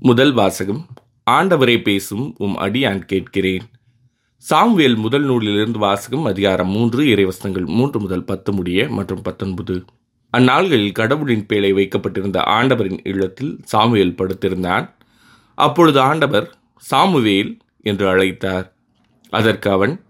[0.00, 0.86] முதல் வாசகம்
[1.30, 3.62] ஆண்டவரை பேசும் உம் அடியான் கேட்கிறேன்.
[4.50, 9.84] சாம்வேல் முதல் நூலிலிருந்து வாசகம் அதிகாரம் மூன்று இறைவசங்கள் மூன்று முதல் பத்து முடிய மற்றும் பத்தொன்பது.
[10.32, 14.90] அந்நாள்களில் கடவுளின் பேழை வைக்கப்பட்டிருந்த ஆண்டவரின் இல்லத்தில் சாமுவேல் படுத்திருந்தான்.
[15.54, 18.72] அப்பொழுது ஆண்டவர் சாமுவேல் என்று அழைத்தார்.
[19.28, 20.04] அதற்கு அவன்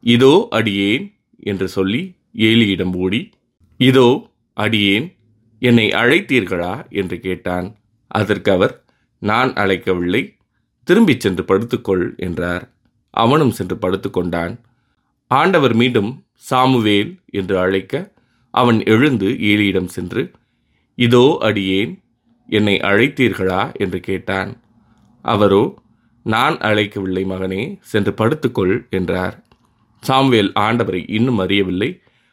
[0.00, 3.30] இதோ அடியேன் என்று சொல்லி ஏலியிடம் ஓடி
[3.76, 5.14] இதோ அடியேன்
[5.58, 6.90] என்னை அழைத்தீர்களா?
[6.90, 7.76] என்று கேட்டான்.
[8.06, 8.86] அதற்கு அவர்
[9.22, 10.22] நான் அழைக்கவில்லை.
[10.88, 12.64] திரும்பிச் சென்று படுத்துக்கொள் என்றார்.
[13.14, 14.54] அவனும் சென்று படுத்துக்கொண்டான்.
[15.30, 16.10] ஆண்டவர் மீண்டும்
[16.50, 18.12] சாமுவேல் என்று அழைக்க
[18.54, 20.22] அவன் எழுந்து ஏலியிடம் சென்று
[20.98, 21.92] இதோ அடியேன்
[22.48, 23.62] என்னை அழைத்தீர்களா?
[23.74, 24.50] என்று கேட்டான்.
[25.24, 25.62] அவரோ
[26.22, 29.36] நான் அழைக்கவில்லை மகனே சென்று படுத்துக்கொள் என்றார்.
[30.02, 31.90] சாமுவேல் ஆண்டவரை இன்னும் அறியவில்லை.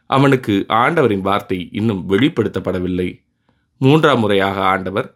[0.09, 3.09] அவனுக்கு ஆண்டவரின் வார்த்தை இன்னும் வெளிப்படுத்தப்படவில்லை.
[3.81, 5.07] மூன்றாம் முறையாக ஆண்டவர்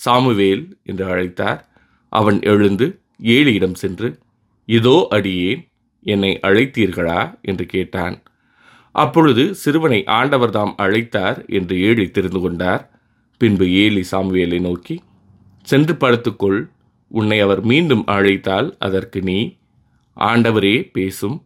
[0.00, 1.60] சாமுவேல் என்று அழைத்தார்.
[2.12, 2.86] அவன் எழுந்து
[3.22, 4.08] ஏலியிடம் சென்று
[4.68, 5.62] இதோ அடியேன்
[6.06, 7.20] என்னை அழைத்தீர்களா?
[7.42, 8.16] என்று கேட்டான்.
[8.94, 12.82] அப்பொழுது சிறுவனை ஆண்டவர்தாம் அழைத்தார் என்று ஏழி தெரிந்து கொண்டார்.
[13.40, 14.96] பின்பு ஏலி சாமுவேலை நோக்கி
[15.66, 16.60] சென்று படுத்துக்கொள்
[17.10, 19.38] உன்னை அவர் மீண்டும் அழைத்தால் அதற்கு நீ
[20.16, 21.36] ஆண்டவரே பேசும்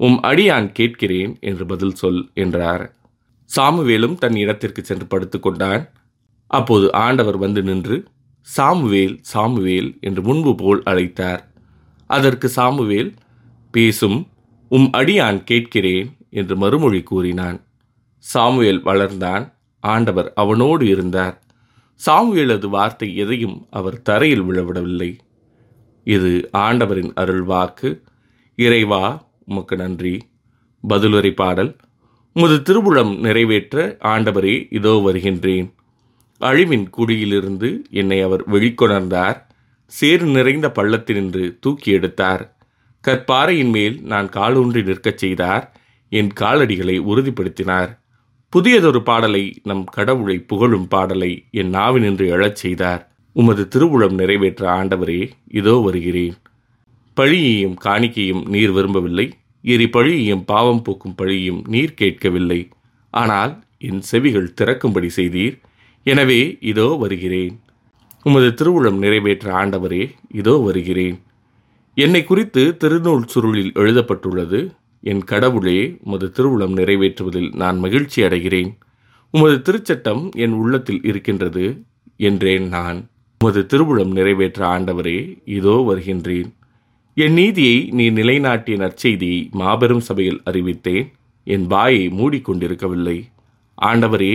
[0.00, 2.84] உம் அடியான் கேட்கிறேன் என்று பதில் சொல் என்றார்.
[3.50, 5.82] சாமுவேலும் தன் இடத்திற்கு சென்று படுத்துக்கொண்டான்.
[6.50, 7.96] அப்போது ஆண்டவர் வந்து நின்று
[8.40, 11.42] சாமுவேல் சாமுவேல் என்று முன்பு போல் அழைத்தார்.
[12.10, 13.14] அதற்கு சாமுவேல்
[13.70, 14.28] பேசும்
[14.68, 17.58] உம் அடியான் கேட்கிறேன் என்று மறுமொழி கூறினான்.
[18.18, 19.52] சாமுவேல் வளர்ந்தான்.
[19.80, 21.42] ஆண்டவர் அவனோடு இருந்தார்.
[22.06, 25.16] சாமுவேலது வார்த்தை எதையும் அவர் தரையில் விழவிடவில்லை.
[26.04, 28.02] இது ஆண்டவரின் அருள்வாக்கு
[28.56, 30.14] இறைவா உமக்கு நன்றி.
[30.88, 31.76] பதிலுரை பாடல்.
[32.32, 35.74] உமது திருவுளம் நிறைவேற்ற ஆண்டவரே இதோ வருகின்றேன்.
[36.40, 39.38] அழிவின் குடியிலிருந்து என்னை அவர் வெளிக்கொணர்ந்தார்.
[39.86, 42.56] சேர் நிறைந்த பள்ளத்தினின்று தூக்கி எடுத்தார்.
[43.08, 45.80] கற்பாறையின் மேல் நான் காலூன்றி நிற்கச் செய்தார்.
[46.08, 47.98] என் காலடிகளை உறுதிப்படுத்தினார்.
[48.48, 53.12] புதியதொரு பாடலை நம் கடவுளை புகழும் பாடலை என் நாவினின்று எழச் செய்தார்.
[53.32, 56.36] உமது திருவுளம் நிறைவேற்ற ஆண்டவரே இதோ வருகிறேன்.
[57.16, 59.32] பழியையும் காணிக்கையும் நீர் விரும்பவில்லை.
[59.62, 62.68] எரி பழியையும் பாவம் போக்கும் பழியையும் நீர் கேட்கவில்லை.
[63.10, 65.58] ஆனால் என் செவிகள் திறக்கும்படி செய்தீர்.
[66.06, 67.54] எனவே இதோ வருகிறேன்.
[68.22, 70.02] உமது திருவுளம் நிறைவேற்ற ஆண்டவரே
[70.40, 71.16] இதோ வருகிறேன்.
[71.96, 74.60] என்னை குறித்து திருநூல் சுருளில் எழுதப்பட்டுள்ளது.
[75.02, 78.70] என் கடவுளே உமது திருவுளம் நிறைவேற்றுவதில் நான் மகிழ்ச்சி அடைகிறேன்.
[79.30, 81.64] உமது திருச்சட்டம் என் உள்ளத்தில் இருக்கின்றது
[82.16, 82.98] என்றேன் நான்.
[83.40, 86.48] உமது திருவுளம் நிறைவேற்ற ஆண்டவரே இதோ வருகின்றேன்.
[87.16, 91.06] என் நீதியை நீ நிலைநாட்டிய நற்செய்தியை மாபெரும் சபையில் அறிவித்தேன்.
[91.46, 93.18] என் வாயை மூடிக்கொண்டிருக்கவில்லை.
[93.78, 94.34] ஆண்டவரே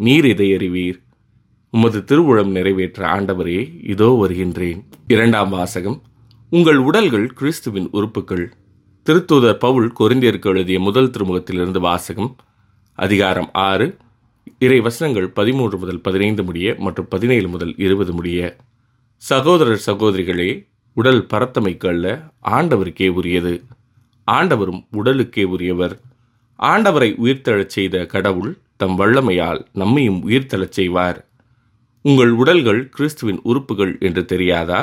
[0.00, 0.98] நீர் இதை அறிவீர்.
[1.76, 4.84] உமது திருவுழம் நிறைவேற்ற ஆண்டவரே இதோ வருகின்றேன்.
[5.06, 6.02] இரண்டாம் வாசகம்.
[6.50, 8.52] உங்கள் உடல்கள் கிறிஸ்துவின் உறுப்புகள்.
[9.06, 12.36] திருத்தூதர் பவுல் கொரிந்தியருக்கு எழுதிய முதல் திருமுகத்திலிருந்து வாசகம்.
[12.92, 13.96] அதிகாரம் ஆறு.
[14.58, 18.56] இறை வசனங்கள் பதிமூன்று முதல் பதினைந்து முடிய மற்றும் பதினேழு முதல் இருபது முடிய.
[19.16, 23.62] சகோதரர் சகோதரிகளே உடல் பரத்தமைக்கு அல்ல ஆண்டவருக்கே உரியது.
[24.30, 26.00] ஆண்டவரும் உடலுக்கே உரியவர்.
[26.58, 31.24] ஆண்டவரை உயிர்த்தெழச் செய்த கடவுள் தம் வல்லமையால் நம்மையும் உயிர்த்தெழச் செய்வார்.
[32.08, 34.80] உங்கள் உடல்கள் கிறிஸ்துவின் உறுப்புகள் என்று தெரியாதா?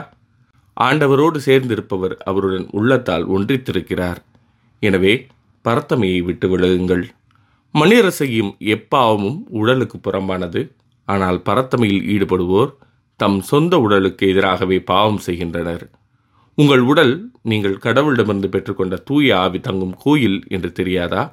[0.78, 4.20] ஆண்டவரோடு சேர்ந்திருப்பவர் அவருடன் உள்ளத்தால் ஒன்றித்திருக்கிறார்.
[4.80, 5.14] எனவே
[5.66, 7.04] பரத்தமையை விட்டு விலகுங்கள்.
[7.74, 10.72] மணிரசையும் எப்பாவமும் உடலுக்கு புறம்பானது.
[11.06, 12.72] ஆனால் பரத்தமையில் ஈடுபடுவோர்
[13.16, 15.90] தம் சொந்த உடலுக்கு எதிராகவே பாவம் செய்கின்றனர்.
[16.58, 21.24] உங்கள் உடல் நீங்கள் கடவுளிடமிருந்து பெற்றுக்கொண்ட தூய ஆவி தங்கும் கோயில் என்று தெரியாதா?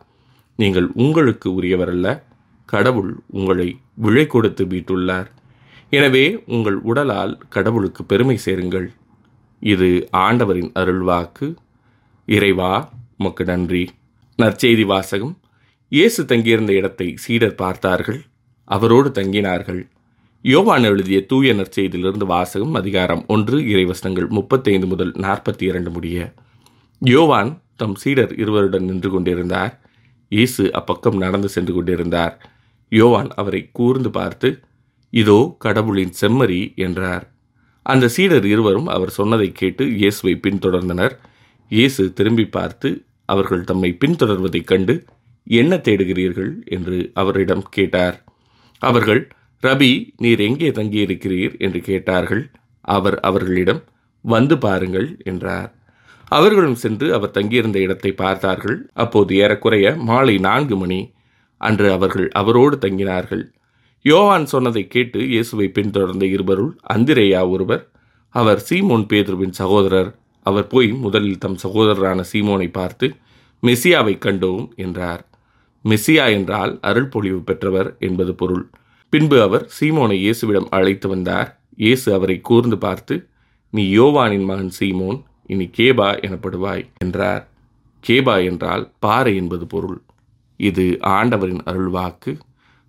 [0.57, 2.22] நீங்கள் உங்களுக்கு உரியவரல்ல.
[2.65, 5.28] கடவுள் உங்களை விழை கொடுத்து மீட்டுள்ளார்.
[5.99, 6.25] எனவே
[6.55, 8.89] உங்கள் உடலால் கடவுளுக்கு பெருமை சேருங்கள்.
[9.62, 9.89] இது
[10.27, 11.47] ஆண்டவரின் அருள்வாக்கு
[12.28, 12.73] இறைவா
[13.19, 13.84] உமக்கு நன்றி.
[14.39, 15.33] நற்செய்தி வாசகம்.
[15.89, 18.21] இயேசு தங்கியிருந்த இடத்தை சீடர் பார்த்தார்கள்.
[18.65, 19.83] அவரோடு தங்கினார்கள்.
[20.45, 26.19] யோவான் எழுதிய தூய நற்செய்தியிலிருந்து வாசகம் அதிகாரம் ஒன்று இறைவசனங்கள் முப்பத்தைந்து முதல் நாற்பத்தி இரண்டு முடிய.
[27.03, 29.75] யோவான் தம் சீடர் இருவருடன் நின்று கொண்டிருந்தார்.
[30.28, 32.34] இயேசு அப்பக்கம் நடந்து சென்று கொண்டிருந்தார்.
[32.89, 34.48] யோவான் அவரை கூர்ந்து பார்த்து
[35.12, 37.24] இதோ கடவுளின் செம்மறி என்றார்.
[37.86, 41.15] அந்த சீடர் இருவரும் அவர் சொன்னதை கேட்டு இயேசுவை பின்தொடர்ந்தனர்.
[41.71, 42.89] இயேசு திரும்பி பார்த்து
[43.24, 44.95] அவர்கள் தம்மை பின்தொடர்வதைக் கண்டு
[45.47, 46.53] என்ன தேடுகிறீர்கள்?
[46.66, 48.16] என்று அவரிடம் கேட்டார்.
[48.83, 49.22] அவர்கள்
[49.62, 51.54] ரபி நீர் எங்கே தங்கியிருக்கிறீர்?
[51.59, 52.42] என்று கேட்டார்கள்.
[52.80, 53.83] அவர் அவர்களிடம்
[54.24, 55.71] வந்து பாருங்கள் என்றார்.
[56.28, 58.77] அவர்களும் சென்று அவர் தங்கியிருந்த இடத்தை பார்த்தார்கள்.
[58.95, 61.01] அப்போது ஏறக்குறைய மாலை நான்கு மணி.
[61.60, 63.45] அன்று அவர்கள் அவரோடு தங்கினார்கள்.
[64.05, 67.83] யோவான் சொன்னதை கேட்டு இயேசுவை பின்தொடர்ந்த இருவருள் அந்திரேயா ஒருவர்
[68.35, 70.11] அவர் சீமோன் பேதுருவின் சகோதரர்.
[70.47, 73.07] அவர் போய் முதலில் தம் சகோதரரான சீமோனை பார்த்து
[73.63, 75.23] மெசியாவை கண்டோம் என்றார்.
[75.85, 78.65] மெசியா என்றால் அருள் பொழிவு பெற்றவர் என்பது பொருள்.
[79.13, 81.51] பின்பு அவர் சீமோனை இயேசுவிடம் அழைத்து வந்தார்.
[81.77, 83.15] இயேசு அவரை கூர்ந்து பார்த்து
[83.73, 87.43] நீ யோவானின் மகன் சீமோன் இனி கேபா எனப்படுவாய் என்றார்.
[88.05, 89.99] கேபா என்றால் பாறை என்பது பொருள்.
[90.61, 90.87] இது
[91.17, 92.33] ஆண்டவரின் அருள்வாக்கு.